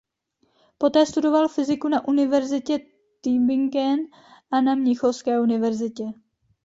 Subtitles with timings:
[0.77, 2.79] Poté studoval fyziku na univerzitě
[3.21, 3.99] Tübingen
[4.51, 6.05] a na Mnichovské univerzitě.